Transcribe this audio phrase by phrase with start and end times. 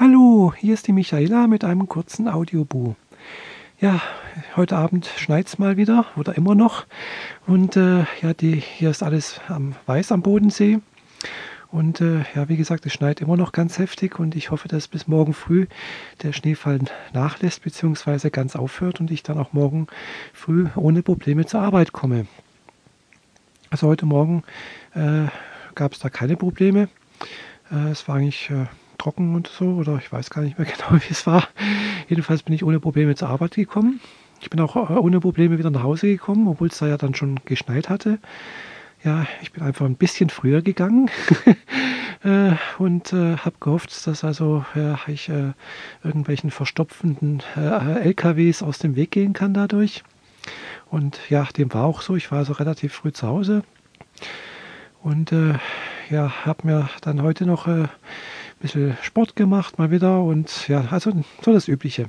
[0.00, 2.94] Hallo, hier ist die Michaela mit einem kurzen Audiobu.
[3.82, 4.00] Ja,
[4.56, 6.86] heute Abend schneit es mal wieder oder immer noch.
[7.46, 10.78] Und äh, ja, die, hier ist alles am Weiß am Bodensee.
[11.70, 14.88] Und äh, ja, wie gesagt, es schneit immer noch ganz heftig und ich hoffe, dass
[14.88, 15.66] bis morgen früh
[16.22, 16.78] der Schneefall
[17.12, 18.30] nachlässt bzw.
[18.30, 19.86] ganz aufhört und ich dann auch morgen
[20.32, 22.26] früh ohne Probleme zur Arbeit komme.
[23.68, 24.44] Also heute Morgen
[24.94, 25.26] äh,
[25.74, 26.88] gab es da keine Probleme.
[27.70, 28.64] Äh, es war eigentlich äh,
[29.00, 31.48] trocken und so, oder ich weiß gar nicht mehr genau, wie es war.
[32.08, 34.00] Jedenfalls bin ich ohne Probleme zur Arbeit gekommen.
[34.40, 37.14] Ich bin auch äh, ohne Probleme wieder nach Hause gekommen, obwohl es da ja dann
[37.14, 38.18] schon geschneit hatte.
[39.02, 41.10] Ja, ich bin einfach ein bisschen früher gegangen
[42.22, 45.52] äh, und äh, habe gehofft, dass also ja, ich äh,
[46.04, 50.04] irgendwelchen verstopfenden äh, LKWs aus dem Weg gehen kann dadurch.
[50.90, 52.14] Und ja, dem war auch so.
[52.16, 53.62] Ich war also relativ früh zu Hause
[55.02, 55.54] und äh,
[56.10, 57.66] ja, habe mir dann heute noch
[58.60, 62.08] bisschen Sport gemacht mal wieder und ja, also so das Übliche.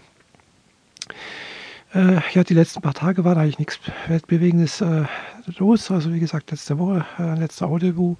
[1.94, 5.06] Äh, ja, die letzten paar Tage war eigentlich nichts Weltbewegendes äh,
[5.58, 5.92] los.
[5.92, 8.16] Also wie gesagt, letzte Woche, äh, letzte Audio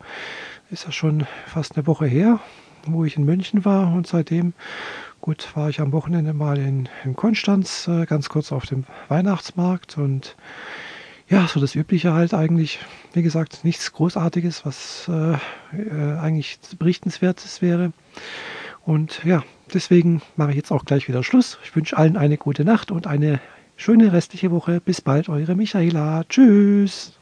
[0.72, 2.40] ist ja schon fast eine Woche her,
[2.86, 4.54] wo ich in München war und seitdem,
[5.22, 9.98] gut, war ich am Wochenende mal in, in Konstanz, äh, ganz kurz auf dem Weihnachtsmarkt
[9.98, 10.36] und
[11.32, 12.80] ja, so das Übliche halt eigentlich.
[13.14, 15.34] Wie gesagt, nichts Großartiges, was äh,
[15.78, 17.94] äh, eigentlich berichtenswertes wäre.
[18.86, 21.58] Und ja, deswegen mache ich jetzt auch gleich wieder Schluss.
[21.64, 23.40] Ich wünsche allen eine gute Nacht und eine
[23.78, 24.82] schöne restliche Woche.
[24.82, 26.26] Bis bald, eure Michaela.
[26.26, 27.21] Tschüss.